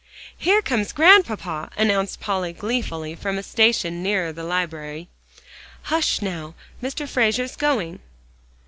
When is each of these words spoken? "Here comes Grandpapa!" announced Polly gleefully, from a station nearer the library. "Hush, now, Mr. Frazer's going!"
"Here 0.35 0.63
comes 0.63 0.93
Grandpapa!" 0.93 1.69
announced 1.77 2.19
Polly 2.19 2.53
gleefully, 2.53 3.13
from 3.13 3.37
a 3.37 3.43
station 3.43 4.01
nearer 4.01 4.33
the 4.33 4.43
library. 4.43 5.09
"Hush, 5.83 6.23
now, 6.23 6.55
Mr. 6.81 7.07
Frazer's 7.07 7.55
going!" 7.55 7.99